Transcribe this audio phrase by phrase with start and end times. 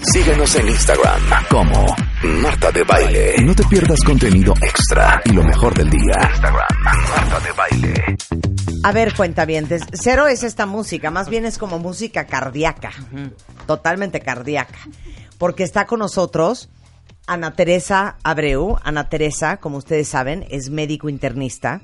[0.00, 1.20] Síguenos en Instagram
[1.50, 1.86] como
[2.42, 3.34] Marta de Baile.
[3.42, 6.30] No te pierdas contenido extra y lo mejor del día.
[6.30, 8.16] Instagram, Marta de Baile.
[8.84, 12.92] A ver, cuentavientes, cero es esta música, más bien es como música cardíaca,
[13.66, 14.78] totalmente cardíaca,
[15.36, 16.70] porque está con nosotros
[17.28, 18.78] Ana Teresa Abreu.
[18.82, 21.82] Ana Teresa, como ustedes saben, es médico internista,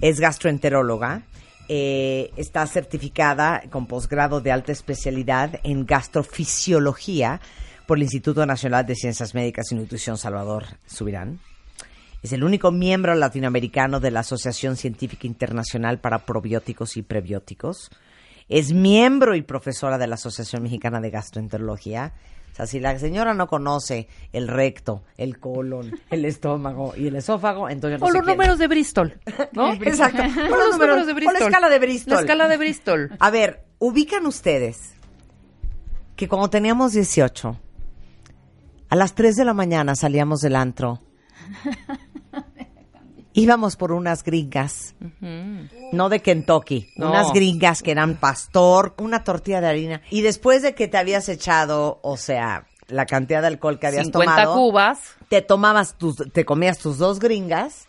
[0.00, 1.22] es gastroenteróloga,
[1.68, 7.40] eh, está certificada con posgrado de alta especialidad en gastrofisiología
[7.86, 11.40] por el Instituto Nacional de Ciencias Médicas y Nutrición Salvador Subirán.
[12.22, 17.90] Es el único miembro latinoamericano de la Asociación Científica Internacional para Probióticos y Prebióticos.
[18.48, 22.12] Es miembro y profesora de la Asociación Mexicana de Gastroenterología.
[22.58, 27.70] Sea, si la señora no conoce el recto, el colon, el estómago y el esófago,
[27.70, 28.36] entonces no O sé los quién.
[28.36, 29.18] números de Bristol,
[29.52, 29.72] ¿no?
[29.82, 30.22] Exacto.
[30.22, 31.34] O los números de O Bristol.
[31.38, 32.14] la escala de Bristol.
[32.14, 33.10] La escala de Bristol.
[33.20, 34.92] A ver, ubican ustedes
[36.16, 37.56] que cuando teníamos 18,
[38.90, 40.98] a las 3 de la mañana salíamos del antro.
[43.38, 44.94] Íbamos por unas gringas,
[45.92, 47.10] no de Kentucky, No.
[47.10, 50.02] unas gringas que eran pastor, una tortilla de harina.
[50.10, 54.06] Y después de que te habías echado, o sea, la cantidad de alcohol que habías
[54.06, 54.98] 50 tomado, cubas.
[55.28, 57.86] te tomabas tus, te comías tus dos gringas,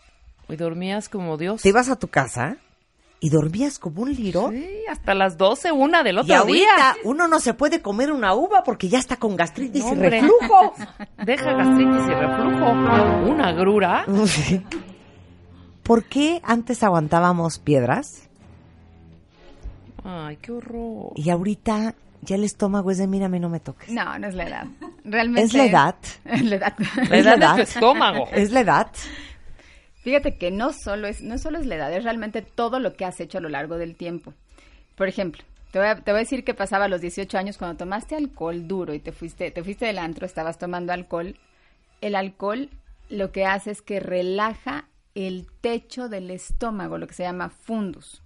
[0.49, 1.61] Y dormías como Dios.
[1.61, 2.57] te ibas a tu casa
[3.21, 4.49] y dormías como un liro.
[4.49, 6.95] Sí, hasta las 12, una del Y otro ahorita día.
[7.03, 10.73] uno no se puede comer una uva porque ya está con gastritis No, y reflujo.
[11.25, 12.71] Deja gastritis y reflujo.
[13.29, 14.05] Una grura.
[15.89, 18.29] ¿Por qué antes aguantábamos piedras
[20.03, 21.13] Ay, qué horror.
[21.15, 23.89] y ahorita ya el estómago es de mírame, no me toques?
[23.89, 24.67] No, no es la edad.
[25.03, 25.47] Realmente.
[25.47, 25.95] ¿Es la edad?
[26.25, 26.73] Es la edad.
[27.09, 27.55] La ¿Es la edad de edad?
[27.55, 28.27] tu estómago.
[28.31, 28.91] ¿Es la edad?
[30.03, 33.05] Fíjate que no solo es, no solo es la edad, es realmente todo lo que
[33.05, 34.35] has hecho a lo largo del tiempo.
[34.95, 37.57] Por ejemplo, te voy a, te voy a decir que pasaba a los 18 años
[37.57, 41.35] cuando tomaste alcohol duro y te fuiste, te fuiste del antro, estabas tomando alcohol.
[41.99, 42.69] El alcohol
[43.09, 48.21] lo que hace es que relaja el techo del estómago, lo que se llama fundus.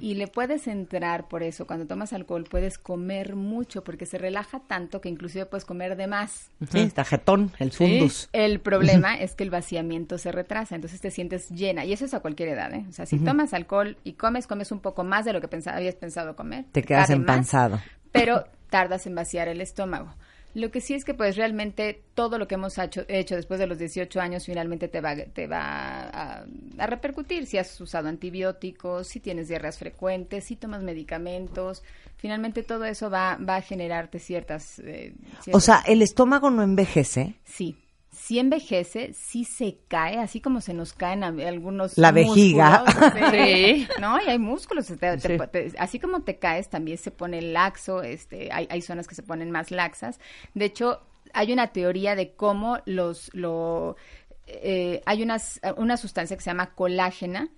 [0.00, 1.66] Y le puedes entrar por eso.
[1.66, 6.06] Cuando tomas alcohol puedes comer mucho porque se relaja tanto que inclusive puedes comer de
[6.06, 6.50] más.
[6.70, 8.28] Sí, está jetón, el fundus.
[8.32, 11.84] El problema es que el vaciamiento se retrasa, entonces te sientes llena.
[11.84, 12.84] Y eso es a cualquier edad, ¿eh?
[12.88, 15.94] O sea, si tomas alcohol y comes, comes un poco más de lo que habías
[15.94, 16.64] pensado comer.
[16.72, 17.80] Te quedas más, empanzado.
[18.12, 20.14] pero tardas en vaciar el estómago.
[20.54, 23.66] Lo que sí es que pues realmente todo lo que hemos hecho, hecho después de
[23.66, 25.60] los 18 años finalmente te va, te va
[26.08, 26.44] a,
[26.78, 27.46] a repercutir.
[27.46, 31.82] Si has usado antibióticos, si tienes diarreas frecuentes, si tomas medicamentos,
[32.16, 34.78] finalmente todo eso va, va a generarte ciertas...
[34.78, 37.34] eh, O ciertas- sea, el estómago no envejece.
[37.44, 37.76] Sí.
[38.14, 42.84] Sí envejece, sí se cae, así como se nos caen a- algunos La vejiga.
[42.86, 43.88] músculos, Sí.
[44.00, 44.86] No, y hay músculos.
[44.86, 45.38] te- te- Sí.
[45.50, 49.22] te- así como te caes, también se pone laxo, este, hay, hay zonas que se
[49.22, 50.20] ponen más laxas.
[50.54, 51.00] De hecho,
[51.32, 53.96] hay una teoría de cómo los, lo,
[54.46, 57.48] eh, hay unas, una sustancia que se llama colágena,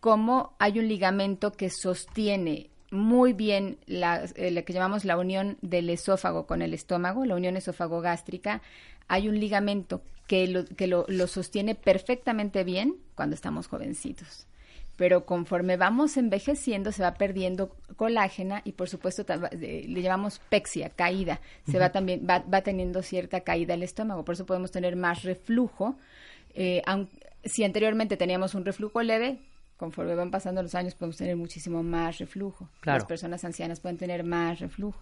[0.00, 5.56] cómo hay un ligamento que sostiene muy bien la, eh, la que llamamos la unión
[5.62, 8.60] del esófago con el estómago, la unión esófago-gástrica.
[9.12, 14.46] Hay un ligamento que, lo, que lo, lo sostiene perfectamente bien cuando estamos jovencitos.
[14.96, 21.40] Pero conforme vamos envejeciendo se va perdiendo colágena y por supuesto le llamamos pexia, caída.
[21.70, 25.22] Se va también va, va teniendo cierta caída el estómago, por eso podemos tener más
[25.24, 25.96] reflujo.
[26.54, 27.08] Eh, aun-
[27.44, 29.38] si anteriormente teníamos un reflujo leve,
[29.76, 32.68] conforme van pasando los años podemos tener muchísimo más reflujo.
[32.80, 32.98] Claro.
[33.00, 35.00] Las personas ancianas pueden tener más reflujo.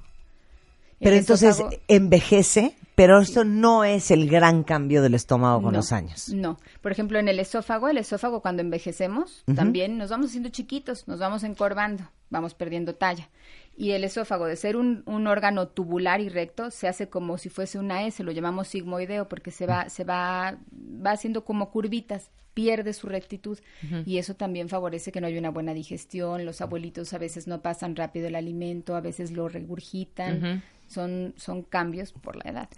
[1.01, 5.93] Pero entonces envejece, pero esto no es el gran cambio del estómago con No, los
[5.93, 6.29] años.
[6.29, 6.59] No.
[6.83, 11.19] Por ejemplo, en el esófago, el esófago cuando envejecemos, también nos vamos haciendo chiquitos, nos
[11.19, 13.31] vamos encorvando, vamos perdiendo talla.
[13.77, 17.49] Y el esófago, de ser un, un órgano tubular y recto, se hace como si
[17.49, 22.31] fuese una S, lo llamamos sigmoideo, porque se va, se va, va haciendo como curvitas,
[22.53, 23.59] pierde su rectitud.
[24.05, 26.45] Y eso también favorece que no haya una buena digestión.
[26.45, 30.63] Los abuelitos a veces no pasan rápido el alimento, a veces lo regurgitan.
[30.91, 32.69] Son, son cambios por la edad.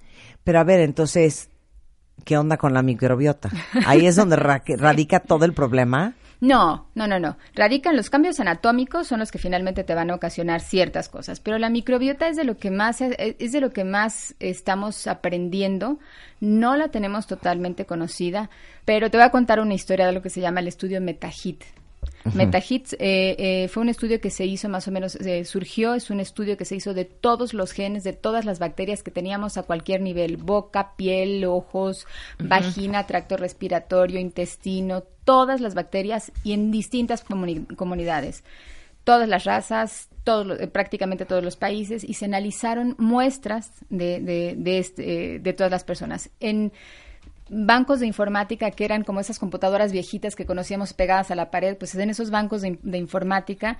[0.44, 1.49] Pero a ver, entonces,
[2.25, 3.50] ¿qué onda con la microbiota?
[3.87, 6.12] Ahí es donde ra- radica todo el problema.
[6.41, 7.37] No, no, no, no.
[7.55, 11.56] Radican los cambios anatómicos son los que finalmente te van a ocasionar ciertas cosas, pero
[11.56, 16.00] la microbiota es de lo que más es de lo que más estamos aprendiendo.
[16.41, 18.50] No la tenemos totalmente conocida,
[18.85, 21.62] pero te voy a contar una historia de lo que se llama el estudio Metahit.
[22.34, 26.08] Metahits eh, eh, fue un estudio que se hizo más o menos, eh, surgió, es
[26.10, 29.58] un estudio que se hizo de todos los genes, de todas las bacterias que teníamos
[29.58, 32.06] a cualquier nivel, boca, piel, ojos,
[32.38, 38.44] vagina, tracto respiratorio, intestino, todas las bacterias y en distintas comunidades,
[39.04, 44.78] todas las razas, todos, prácticamente todos los países y se analizaron muestras de, de, de,
[44.78, 46.31] este, de todas las personas.
[46.38, 46.72] En
[47.52, 51.76] bancos de informática que eran como esas computadoras viejitas que conocíamos pegadas a la pared,
[51.76, 53.78] pues en esos bancos de, informática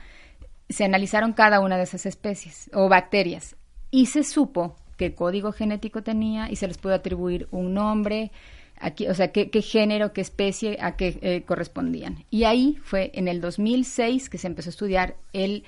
[0.69, 3.57] se analizaron cada una de esas especies o bacterias
[3.91, 8.31] y se supo qué código genético tenía y se les pudo atribuir un nombre,
[8.79, 12.25] aquí, o sea, qué, género, qué especie, a qué eh, correspondían.
[12.31, 15.65] Y ahí fue en el 2006 que se empezó a estudiar el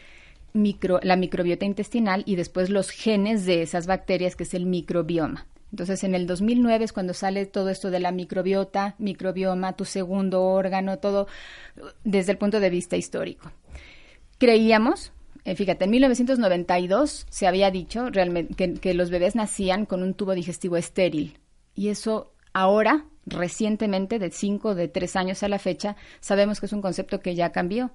[0.52, 5.46] micro, la microbiota intestinal y después los genes de esas bacterias, que es el microbioma.
[5.74, 10.44] Entonces, en el 2009 es cuando sale todo esto de la microbiota, microbioma, tu segundo
[10.44, 11.26] órgano, todo
[12.04, 13.50] desde el punto de vista histórico.
[14.38, 15.12] Creíamos,
[15.44, 20.14] eh, fíjate, en 1992 se había dicho realmente que, que los bebés nacían con un
[20.14, 21.40] tubo digestivo estéril.
[21.74, 26.72] Y eso ahora, recientemente, de cinco, de tres años a la fecha, sabemos que es
[26.72, 27.90] un concepto que ya cambió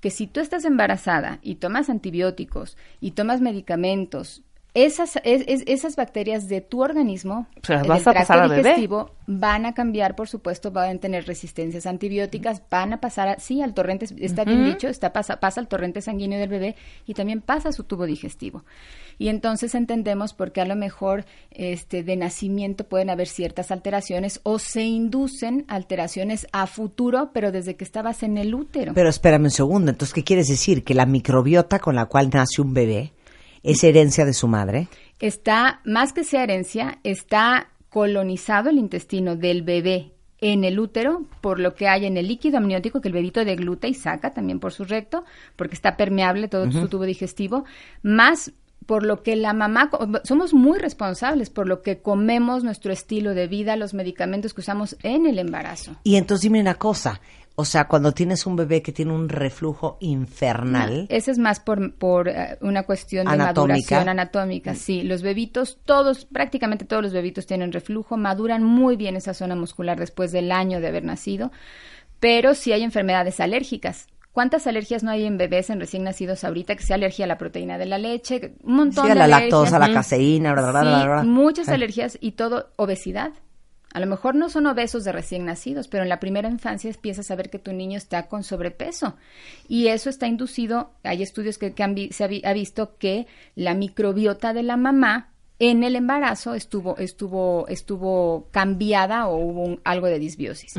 [0.00, 4.42] que si tú estás embarazada y tomas antibióticos y tomas medicamentos
[4.74, 7.46] esas, esas bacterias de tu organismo,
[7.86, 12.92] vas a pasar digestivo, van a cambiar, por supuesto, van a tener resistencias antibióticas, van
[12.92, 16.48] a pasar, sí, al torrente, está bien dicho, está, pasa, pasa al torrente sanguíneo del
[16.48, 16.74] bebé
[17.06, 18.64] y también pasa a su tubo digestivo.
[19.16, 24.40] Y entonces entendemos por qué a lo mejor este, de nacimiento pueden haber ciertas alteraciones
[24.42, 28.92] o se inducen alteraciones a futuro, pero desde que estabas en el útero.
[28.92, 30.82] Pero espérame un segundo, entonces, ¿qué quieres decir?
[30.82, 33.12] Que la microbiota con la cual nace un bebé
[33.64, 34.88] ¿Es herencia de su madre?
[35.20, 41.58] Está, más que sea herencia, está colonizado el intestino del bebé en el útero por
[41.58, 44.72] lo que hay en el líquido amniótico que el bebito degluta y saca también por
[44.72, 45.24] su recto,
[45.56, 47.64] porque está permeable todo su tubo digestivo,
[48.02, 48.52] más
[48.84, 49.90] por lo que la mamá,
[50.24, 54.96] somos muy responsables por lo que comemos, nuestro estilo de vida, los medicamentos que usamos
[55.02, 55.96] en el embarazo.
[56.04, 57.22] Y entonces dime una cosa,
[57.56, 61.06] o sea, cuando tienes un bebé que tiene un reflujo infernal.
[61.08, 64.74] ese es más por, por eh, una cuestión de maduración anatómica.
[64.74, 69.54] Sí, los bebitos, todos, prácticamente todos los bebitos tienen reflujo, maduran muy bien esa zona
[69.54, 71.52] muscular después del año de haber nacido,
[72.18, 74.08] pero sí hay enfermedades alérgicas.
[74.32, 76.74] ¿Cuántas alergias no hay en bebés en recién nacidos ahorita?
[76.74, 79.76] Que sea alergia a la proteína de la leche, un montón sí, a la lactosa,
[79.76, 83.30] a la caseína, bla, sí, muchas alergias y todo, obesidad.
[83.94, 87.30] A lo mejor no son obesos de recién nacidos, pero en la primera infancia empiezas
[87.30, 89.14] a ver que tu niño está con sobrepeso.
[89.68, 91.72] Y eso está inducido, hay estudios que,
[92.10, 95.30] se ha, visto que la microbiota de la mamá
[95.60, 100.74] en el embarazo estuvo, estuvo, estuvo cambiada o hubo algo de disbiosis.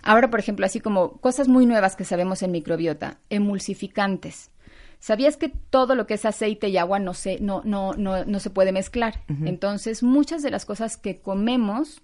[0.00, 4.52] Ahora, por ejemplo, así como cosas muy nuevas que sabemos en microbiota, emulsificantes.
[5.00, 8.38] ¿Sabías que todo lo que es aceite y agua no se, no, no, no, no
[8.38, 9.24] se puede mezclar?
[9.44, 12.00] Entonces, muchas de las cosas que comemos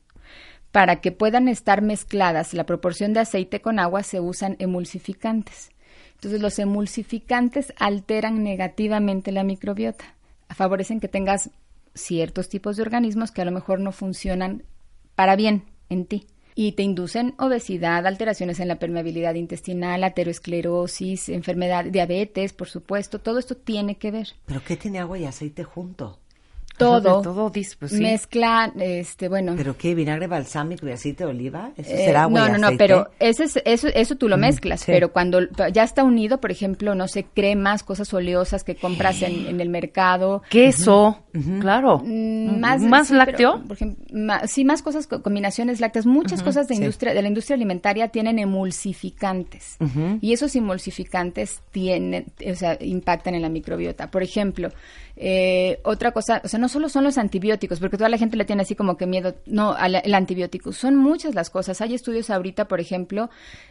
[0.77, 5.71] para que puedan estar mezcladas la proporción de aceite con agua se usan emulsificantes.
[6.17, 10.05] Entonces los emulsificantes alteran negativamente la microbiota,
[10.51, 11.49] favorecen que tengas
[11.95, 14.65] ciertos tipos de organismos que a lo mejor no funcionan
[15.15, 21.87] para bien en ti y te inducen obesidad, alteraciones en la permeabilidad intestinal, aterosclerosis, enfermedad,
[21.87, 24.35] diabetes, por supuesto, todo esto tiene que ver.
[24.45, 26.19] ¿Pero qué tiene agua y aceite junto?
[26.77, 29.55] Todo, todo pues, mezcla, este, bueno.
[29.57, 29.95] ¿Pero qué?
[29.95, 31.71] ¿Vinagre balsámico y aceite de oliva?
[31.77, 34.41] ¿Eso eh, será agua No, no, no, pero ese es, eso, eso tú lo mm,
[34.41, 35.41] mezclas, pero cuando
[35.73, 40.43] ya está unido, por ejemplo, no sé, cremas, cosas oleosas que compras en, el mercado.
[40.51, 41.25] Queso,
[41.61, 42.03] claro.
[42.05, 43.63] Mm, más, ¿Más lácteo?
[43.67, 44.05] por ejemplo,
[44.47, 46.07] sí, más cosas, combinaciones lácteas.
[46.07, 49.77] Muchas cosas de industria, de la industria alimentaria tienen emulsificantes.
[50.21, 54.11] Y esos emulsificantes tienen, o sea, impactan en la microbiota.
[54.11, 54.71] Por ejemplo,
[55.19, 58.45] eh, otra cosa, o sea, no solo son los antibióticos, porque toda la gente le
[58.45, 61.81] tiene así como que miedo, no, al, el antibiótico, son muchas las cosas.
[61.81, 63.31] Hay estudios ahorita, por ejemplo,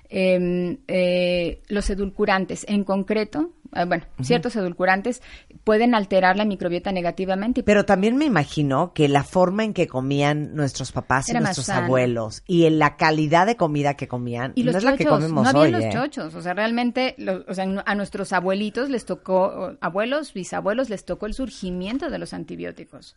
[0.09, 5.21] em, eh, los edulcurantes, en concreto, Ah, bueno, ciertos edulcorantes
[5.63, 7.61] pueden alterar la microbiota negativamente.
[7.61, 12.41] Pero también me imagino que la forma en que comían nuestros papás y nuestros abuelos
[12.47, 15.43] y en la calidad de comida que comían y no los es la que comemos
[15.43, 15.89] no había los ¿eh?
[15.91, 17.15] chochos, o sea, realmente
[17.47, 22.33] o sea, a nuestros abuelitos les tocó, abuelos, bisabuelos les tocó el surgimiento de los
[22.33, 23.15] antibióticos.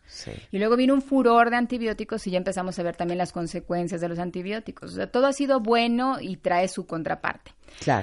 [0.51, 4.01] Y luego vino un furor de antibióticos y ya empezamos a ver también las consecuencias
[4.01, 4.91] de los antibióticos.
[4.91, 7.51] O sea, todo ha sido bueno y trae su contraparte.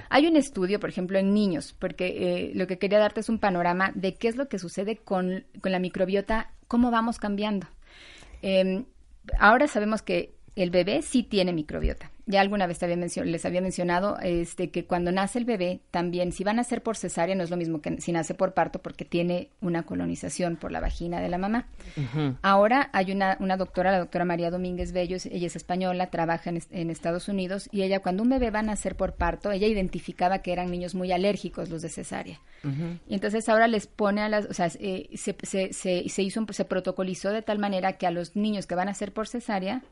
[0.08, 3.38] Hay un estudio, por ejemplo, en niños, porque eh, lo que quería darte es un
[3.38, 7.66] panorama de qué es lo que sucede con, con la microbiota, cómo vamos cambiando.
[8.42, 8.84] Eh,
[9.38, 12.10] ahora sabemos que el bebé sí tiene microbiota.
[12.28, 16.42] Ya alguna vez había les había mencionado este, que cuando nace el bebé, también, si
[16.42, 19.04] va a nacer por cesárea, no es lo mismo que si nace por parto, porque
[19.04, 21.68] tiene una colonización por la vagina de la mamá.
[22.42, 26.50] Ahora hay una, una doctora, la doctora María Domínguez Bello, es- ella es española, trabaja
[26.50, 29.52] en, es- en Estados Unidos, y ella, cuando un bebé va a nacer por parto,
[29.52, 32.40] ella identificaba que eran niños muy alérgicos los de cesárea.
[33.08, 36.40] Y entonces ahora les pone a las, o sea, eh, se, se, se, se hizo,
[36.40, 39.28] un- se protocolizó de tal manera que a los niños que van a ser por
[39.28, 39.82] cesárea,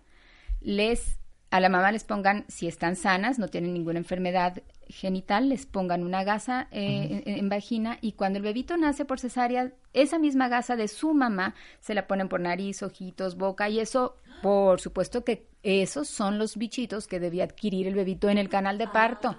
[0.60, 1.18] les
[1.56, 6.02] a la mamá les pongan, si están sanas, no tienen ninguna enfermedad genital, les pongan
[6.02, 10.48] una gasa eh, en, en vagina y cuando el bebito nace por cesárea, esa misma
[10.48, 15.24] gasa de su mamá se la ponen por nariz, ojitos, boca y eso, por supuesto
[15.24, 19.36] que esos son los bichitos que debía adquirir el bebito en el canal de parto.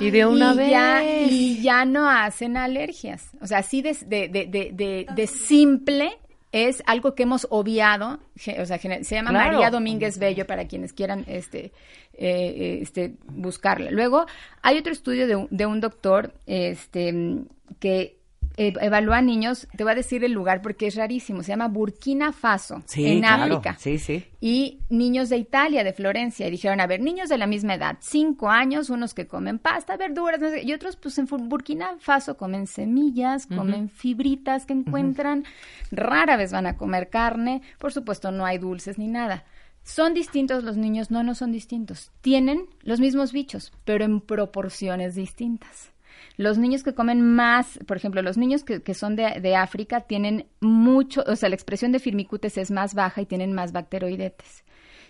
[0.00, 0.70] Y de una y vez.
[0.70, 3.30] Ya, y ya no hacen alergias.
[3.40, 6.18] O sea, así de, de, de, de, de- de simple
[6.54, 8.20] es algo que hemos obviado.
[8.60, 9.52] O sea, se llama Claro.
[9.54, 11.72] María Domínguez Bello para quienes quieran este,
[12.12, 13.90] eh, este, buscarla.
[13.90, 14.26] Luego,
[14.62, 17.42] hay otro estudio de un, de un doctor este,
[17.80, 18.20] que
[18.56, 19.66] eh, evalúa a niños.
[19.76, 21.42] Te voy a decir el lugar porque es rarísimo.
[21.42, 23.56] Se llama Burkina Faso, Sí, en claro.
[23.56, 24.24] África Sí, sí.
[24.40, 27.96] y niños de Italia, de Florencia, y dijeron, a ver, niños de la misma edad,
[28.00, 32.36] cinco años, unos que comen pasta, verduras, no sé, y otros, pues en Burkina Faso
[32.36, 35.44] comen semillas, comen fibritas que encuentran,
[35.90, 39.44] rara vez van a comer carne, por supuesto no hay dulces ni nada.
[39.82, 41.10] ¿Son distintos los niños?
[41.10, 42.10] No, no son distintos.
[42.22, 45.90] Tienen los mismos bichos, pero en proporciones distintas.
[46.36, 50.00] Los niños que comen más, por ejemplo, los niños que, que son de, de África
[50.00, 54.64] tienen mucho, o sea, la expresión de firmicutes es más baja y tienen más bacteroidetes.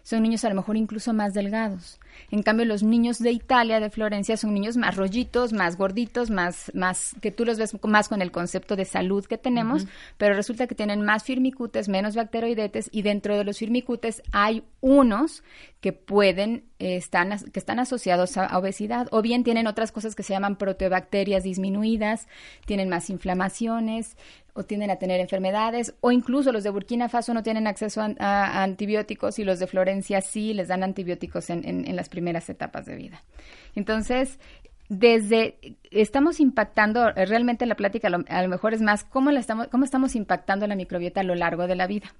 [0.05, 1.99] Son niños a lo mejor incluso más delgados.
[2.31, 6.71] En cambio, los niños de Italia, de Florencia, son niños más rollitos, más gorditos, más,
[6.75, 9.87] más, que tú los ves más con el concepto de salud que tenemos,
[10.19, 15.43] pero resulta que tienen más firmicutes, menos bacteroidetes, y dentro de los firmicutes hay unos
[15.81, 20.15] que pueden, eh, están, que están asociados a, a obesidad, o bien tienen otras cosas
[20.15, 22.29] que se llaman proteobacterias disminuidas,
[22.67, 24.17] tienen más inflamaciones,
[24.55, 28.63] o tienden a tener enfermedades, o incluso los de Burkina Faso no tienen acceso a,
[28.63, 32.95] antibióticos y los de Florencia sí les dan antibióticos en, en- las primeras etapas de
[32.97, 33.23] vida.
[33.75, 34.39] Entonces,
[34.89, 35.57] desde
[35.91, 39.85] estamos impactando realmente la plática lo, a lo mejor es más cómo la estamos cómo
[39.85, 42.15] estamos impactando la microbiota a lo largo de la vida.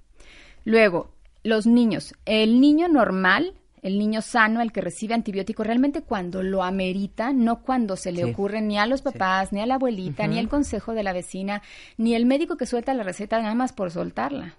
[0.65, 1.11] Luego,
[1.43, 3.53] los niños, el niño normal,
[3.85, 8.23] el niño sano, el que recibe antibióticos realmente cuando lo amerita, no cuando se le
[8.23, 8.31] Sí.
[8.31, 11.61] ocurre ni a los papás, ni a la abuelita, ni el consejo de la vecina,
[11.97, 14.55] ni el médico que suelta la receta nada más por soltarla.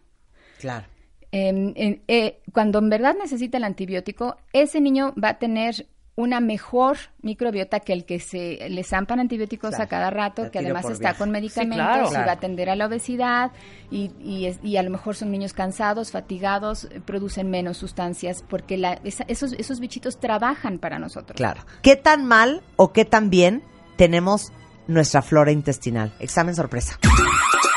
[0.60, 0.86] Claro.
[1.32, 6.40] Eh, eh, eh, cuando en verdad necesita el antibiótico, ese niño va a tener una
[6.40, 10.86] mejor microbiota que el que se le zampan antibióticos Claro, a cada rato, que además
[10.86, 11.18] está viaje.
[11.18, 12.10] con medicamentos claro.
[12.10, 13.52] y va a atender a la obesidad
[13.90, 18.42] y, y, es- y a lo mejor son niños cansados, fatigados, eh, producen menos sustancias
[18.48, 21.36] porque la- esa- esos, esos bichitos trabajan para nosotros.
[21.36, 21.60] Claro.
[21.82, 23.62] ¿Qué tan mal o qué tan bien
[23.96, 24.52] tenemos
[24.86, 26.14] nuestra flora intestinal?
[26.18, 26.98] Examen sorpresa.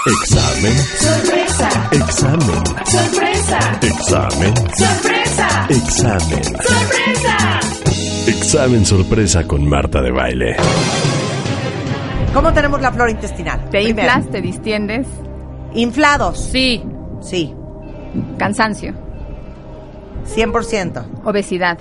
[0.06, 0.74] Examen.
[0.78, 2.66] Sorpresa, Examen.
[2.86, 4.56] sorpresa, Examen.
[4.78, 6.44] sorpresa, Examen.
[6.44, 7.89] sorpresa.
[8.30, 10.56] Examen sorpresa con Marta de Baile.
[12.34, 13.60] ¿Cómo tenemos la flora intestinal?
[13.70, 15.08] Te Primero, inflas, te distiendes,
[15.74, 16.40] Inflados.
[16.52, 16.84] Sí.
[17.22, 17.54] Sí.
[18.38, 18.94] cansancio,
[20.36, 21.06] 100%.
[21.26, 21.78] obesidad,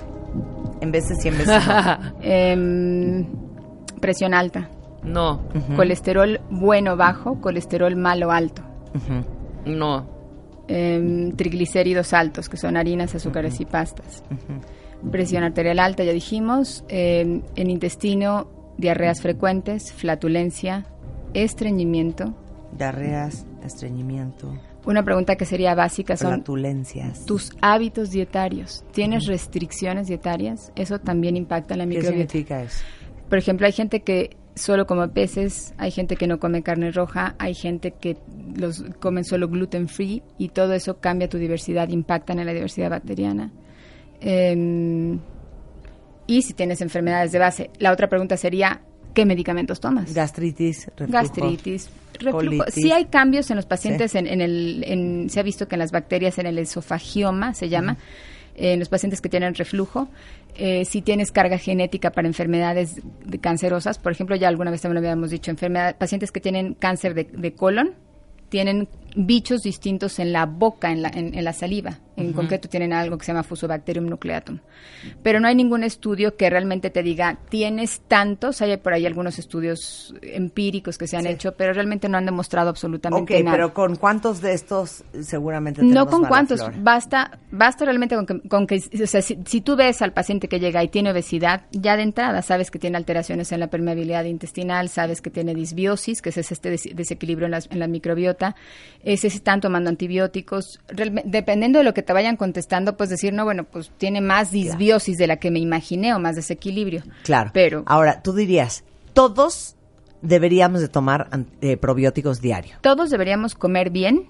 [0.81, 1.65] En veces 100 veces.
[1.67, 1.97] no.
[2.21, 3.25] em,
[3.99, 4.69] presión alta,
[5.03, 5.41] no,
[5.75, 8.61] colesterol bueno bajo, colesterol malo alto.
[9.65, 10.07] no.
[10.67, 14.23] em, triglicéridos altos, que son harinas, azúcares y pastas.
[15.11, 16.83] Presión arterial alta, ya dijimos.
[16.89, 20.85] em, en intestino, diarreas frecuentes, flatulencia,
[21.33, 22.33] estreñimiento.
[22.77, 24.53] Diarreas, estreñimiento,
[24.85, 27.25] Una pregunta que sería básica son flatulencias.
[27.25, 28.83] tus hábitos dietarios.
[28.91, 30.71] ¿Tienes restricciones dietarias?
[30.75, 32.17] Eso también impacta en la ¿Qué microbiota.
[32.31, 32.83] significa eso?
[33.27, 37.35] Por ejemplo, hay gente que solo come peces, hay gente que no come carne roja,
[37.39, 38.17] hay gente que
[38.55, 42.89] los comen solo gluten free y todo eso cambia tu diversidad, impacta en la diversidad
[42.89, 43.51] bacteriana.
[44.21, 45.19] Em,
[46.27, 48.81] y si tienes enfermedades de base, la otra pregunta sería,
[49.13, 50.13] ¿qué medicamentos tomas?
[50.13, 51.11] Gastritis, reflujo.
[51.11, 52.65] Gastritis, reflujo.
[52.71, 54.17] Sí hay cambios en los pacientes, Sí.
[54.19, 57.69] en, en el, en- se ha visto que en las bacterias, en el esofagioma se
[57.69, 57.97] llama,
[58.55, 60.09] eh, en los pacientes que tienen reflujo,
[60.55, 65.01] eh, si tienes carga genética para enfermedades de- cancerosas, por ejemplo, ya alguna vez también
[65.01, 67.91] lo habíamos dicho, enfermedad, pacientes que tienen cáncer de, de colon,
[68.49, 71.99] tienen bichos distintos en la boca, en la, en, en la saliva.
[72.17, 74.59] En concreto tienen algo que se llama Fusobacterium nucleatum.
[75.23, 79.39] Pero no hay ningún estudio que realmente te diga, tienes tantos, hay por ahí algunos
[79.39, 83.55] estudios empíricos que se han hecho, pero realmente no han demostrado absolutamente Ok, nada.
[83.55, 86.75] pero ¿con cuántos de estos seguramente No con cuántos, flora?
[86.81, 90.49] basta, basta realmente con que, con que o sea, si, si tú ves al paciente
[90.49, 94.25] que llega y tiene obesidad, ya de entrada sabes que tiene alteraciones en la permeabilidad
[94.25, 98.57] intestinal, sabes que tiene disbiosis, que es este des- desequilibrio en, las- en la microbiota,
[99.03, 100.79] eh, si están tomando antibióticos,
[101.25, 105.17] dependiendo de lo que te vayan contestando, pues decir, no, bueno, pues tiene más disbiosis
[105.17, 107.03] de la que me imaginé o más desequilibrio.
[107.23, 107.51] Claro.
[107.53, 109.75] Pero Ahora, tú dirías, todos
[110.21, 111.29] deberíamos de tomar
[111.61, 112.75] eh, probióticos diario.
[112.81, 114.27] todos deberíamos comer bien,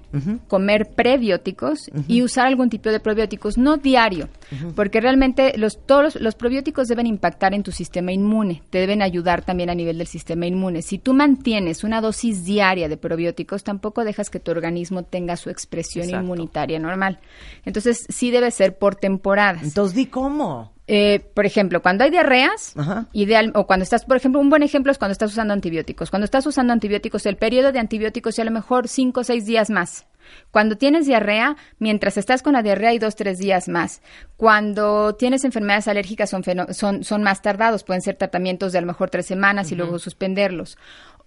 [0.48, 4.30] comer prebióticos y usar algún tipo de probióticos, no diario,
[4.76, 9.02] porque realmente los, todos los, los probióticos deben impactar en tu sistema inmune, te deben
[9.02, 10.82] ayudar también a nivel del sistema inmune.
[10.82, 15.50] Si tú mantienes una dosis diaria de probióticos, tampoco dejas que tu organismo tenga su
[15.50, 16.24] expresión Exacto.
[16.24, 17.20] inmunitaria normal.
[17.66, 19.64] Entonces, sí debe ser por temporadas.
[19.64, 20.74] Entonces, di cómo.
[20.92, 23.06] Eh, por ejemplo, cuando hay diarreas, Ajá.
[23.14, 26.10] ideal, o cuando estás, por ejemplo, un buen ejemplo es cuando estás usando antibióticos.
[26.10, 29.46] Cuando estás usando antibióticos, el periodo de antibióticos es a lo mejor cinco o seis
[29.46, 30.08] días más.
[30.52, 34.02] Cuando tienes diarrea, mientras estás con la diarrea hay dos, tres días más.
[34.38, 38.88] Cuando tienes enfermedades alérgicas son, son, son más tardados, pueden ser tratamientos de a lo
[38.88, 40.78] mejor tres semanas y luego suspenderlos.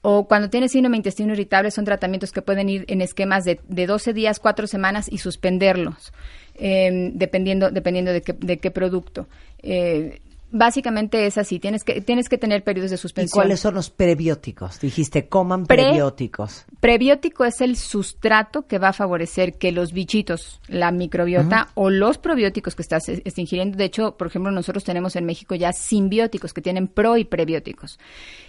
[0.05, 3.61] O cuando tienes síndrome de intestino irritable son tratamientos que pueden ir en esquemas de,
[3.69, 6.13] de 12 días, cuatro semanas y suspenderlos,
[6.57, 9.29] eh, dependiendo, dependiendo de qué, de qué producto.
[9.63, 10.21] Eh,
[10.53, 13.35] básicamente es así, tienes que, tienes que tener periodos de ¿Y suspensión.
[13.35, 14.79] cuáles son los prebióticos?
[14.81, 16.65] Dijiste, coman Pre- prebióticos.
[16.81, 22.19] Prebiótico es el sustrato que va a favorecer que los bichitos, la microbiota o los
[22.19, 26.53] probióticos que estás, estás ingiriendo, de hecho, por ejemplo, nosotros tenemos en México ya simbióticos
[26.53, 27.99] que tienen pro y prebióticos.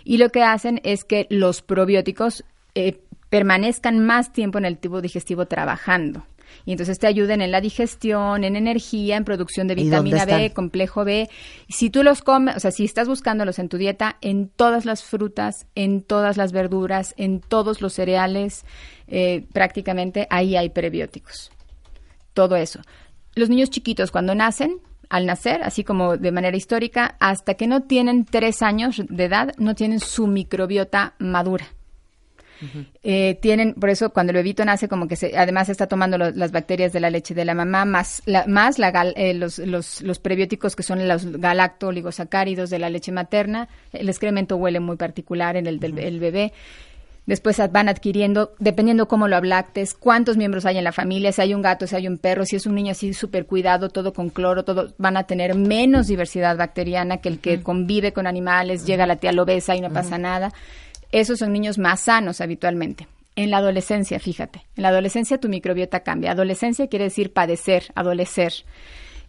[0.04, 2.44] Y lo que hacen es que los probióticos
[2.76, 6.26] eh, permanezcan más tiempo en el tubo digestivo trabajando.
[6.66, 10.26] Y entonces te ayuden en la digestión, en energía, en producción de ¿Y dónde vitamina
[10.26, 11.30] B, complejo B.
[11.70, 15.04] Si tú los comes, o sea, si estás buscándolos en tu dieta, en todas las
[15.04, 18.66] frutas, en todas las verduras, en todos los cereales,
[19.08, 21.52] eh, prácticamente ahí hay prebióticos.
[22.34, 22.82] Todo eso.
[23.36, 24.80] Los niños chiquitos cuando nacen,
[25.10, 29.54] al nacer, así como de manera histórica, hasta que no tienen tres años de edad,
[29.58, 31.68] no tienen su microbiota madura.
[33.04, 36.32] Eh, tienen, por eso cuando el bebito nace, como que se, además está tomando lo-
[36.32, 39.58] las bacterias de la leche de la mamá, más la, más la gal- eh, los,
[39.60, 43.68] los, los prebióticos que son los galacto-oligosacáridos de la leche materna.
[43.92, 46.54] El excremento huele muy particular en el del el bebé.
[47.26, 51.54] Después van adquiriendo, dependiendo cómo lo ablactes, cuántos miembros hay en la familia, si hay
[51.54, 54.30] un gato, si hay un perro, si es un niño así súper cuidado, todo con
[54.30, 59.08] cloro, todo, van a tener menos diversidad bacteriana que el que convive con animales, llega
[59.08, 60.52] la tía lo besa y no pasa nada.
[61.14, 63.08] Esos son niños más sanos habitualmente.
[63.36, 66.32] En la adolescencia, fíjate, en la adolescencia tu microbiota cambia.
[66.32, 68.54] Adolescencia quiere decir padecer, adolecer.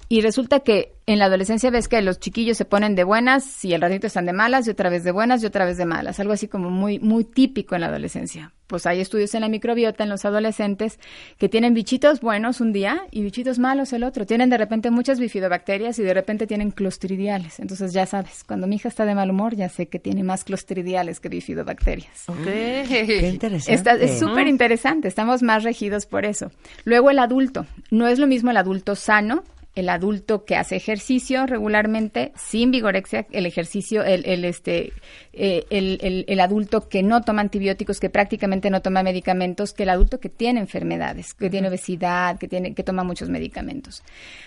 [0.08, 3.74] Y resulta que en la adolescencia ves que los chiquillos se ponen de buenas y
[3.74, 6.20] el ratito están de malas y otra vez de buenas y otra vez de malas.
[6.20, 8.52] Algo así como muy, muy típico en la adolescencia.
[8.66, 10.98] Pues hay estudios en la microbiota en los adolescentes
[11.38, 14.24] que tienen bichitos buenos un día y bichitos malos el otro.
[14.24, 17.60] Tienen de repente muchas bifidobacterias y de repente tienen clostridiales.
[17.60, 20.44] Entonces ya sabes, cuando mi hija está de mal humor ya sé que tiene más
[20.44, 22.28] clostridiales que bifidobacterias.
[22.28, 22.44] Ok.
[22.44, 23.74] Qué interesante.
[23.74, 26.50] Está- es súper interesante, estamos más regidos por eso.
[26.84, 31.46] Luego el adulto, no es lo mismo el adulto sano, el adulto que hace ejercicio
[31.46, 34.92] regularmente, sin vigorexia, el ejercicio, el, el, este,
[35.32, 39.82] eh, el, el- el adulto que no toma antibióticos, que prácticamente no toma medicamentos, que
[39.82, 44.02] el adulto que tiene enfermedades, que tiene obesidad, que tiene, que toma muchos medicamentos.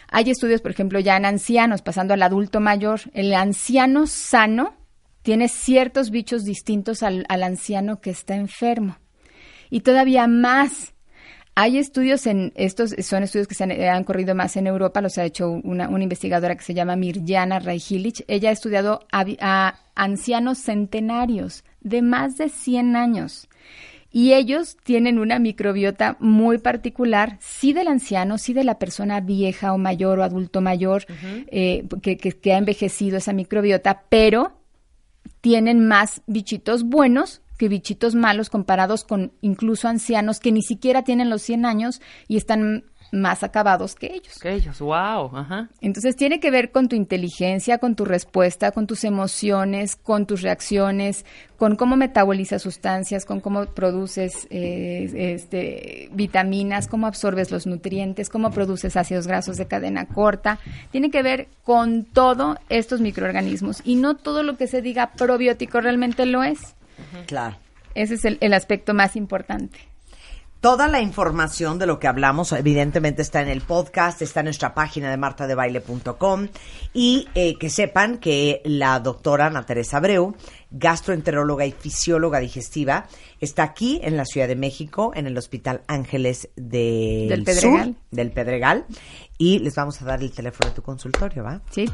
[0.10, 4.76] Hay estudios, por ejemplo, ya en ancianos, pasando al adulto mayor, el anciano sano
[5.24, 8.98] tiene ciertos bichos distintos al, al anciano que está enfermo.
[9.70, 10.94] Y todavía más.
[11.60, 15.02] Hay estudios en, estos son estudios que se han, eh, han corrido más en Europa,
[15.02, 18.24] los ha hecho una, una investigadora que se llama Mirjana Raihilich.
[18.28, 23.50] Ella ha estudiado a, ancianos centenarios de más de 100 años.
[24.12, 29.74] Y ellos tienen una microbiota muy particular, sí del anciano, sí de la persona vieja
[29.74, 31.06] o mayor o adulto mayor
[31.48, 34.54] eh, que, que- que ha envejecido esa microbiota, pero
[35.41, 41.30] tienen más bichitos buenos que bichitos malos comparados con incluso ancianos que ni siquiera tienen
[41.30, 44.38] los 100 años y están más acabados que ellos.
[44.39, 45.70] Que ellos, wow, ajá.
[45.82, 50.41] Entonces tiene que ver con tu inteligencia, con tu respuesta, con tus emociones, con tus
[50.41, 51.26] reacciones,
[51.58, 58.52] con cómo metabolizas sustancias, con cómo produces eh, este, vitaminas, cómo absorbes los nutrientes, cómo
[58.52, 60.60] produces ácidos grasos de cadena corta.
[60.91, 65.82] Tiene que ver con todo estos microorganismos y no todo lo que se diga probiótico
[65.82, 66.77] realmente lo es.
[67.26, 67.58] Claro.
[67.96, 69.80] Ese es el, el aspecto más importante.
[70.60, 74.74] Toda la información de lo que hablamos, evidentemente, está en el podcast, está en nuestra
[74.74, 76.48] página de martadebaile.com
[76.93, 80.36] y eh, que sepan que la doctora Ana Teresa Abreu,
[80.72, 83.06] gastroenteróloga y fisióloga digestiva,
[83.39, 87.86] está aquí en la Ciudad de México, en el Hospital Ángeles de Del Pedregal.
[87.86, 88.86] Sur, del Pedregal,
[89.38, 91.62] y les vamos a dar el teléfono de tu consultorio, ¿va?
[91.70, 91.86] Sí.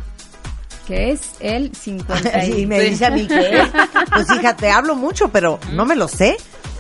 [0.88, 3.70] Que es el 50 Y me dice a mí que es.
[4.14, 6.38] Pues fíjate, hablo mucho, pero no me lo sé.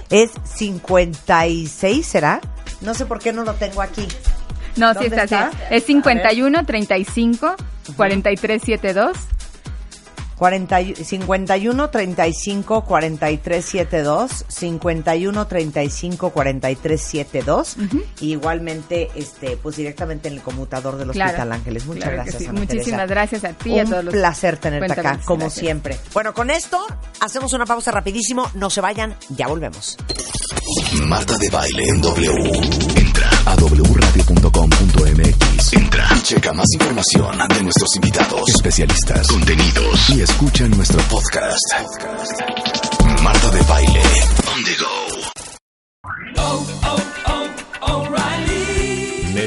[0.10, 2.40] Es 56, ¿será?
[2.82, 4.08] No sé por qué no lo tengo aquí.
[4.76, 5.48] No, sí ¿Dónde está, está?
[5.48, 5.58] así.
[5.70, 7.56] Es 51 35
[7.96, 9.18] 43 72.
[10.44, 17.78] 40, y- 51 35 43 72 51 35 43 72
[18.20, 21.30] y igualmente este pues directamente en el conmutador del Claro.
[21.32, 22.46] Hospital Ángeles muchas Claro gracias sí.
[22.50, 23.06] Ana Muchísimas Teresa.
[23.06, 25.26] gracias a ti y a un todos los placer tenerte acá cuentavientes.
[25.28, 25.60] como Gracias.
[25.62, 26.86] siempre bueno con esto
[27.22, 29.96] hacemos una pausa rapidísimo no se vayan ya volvemos
[31.08, 33.03] Marta de Baile en W.
[33.54, 35.74] A wradio.com.mx.
[35.74, 41.62] Entra y checa más información de nuestros invitados, especialistas, contenidos y escucha nuestro podcast.
[43.22, 44.02] Marta de Baile.
[44.56, 45.04] On the go.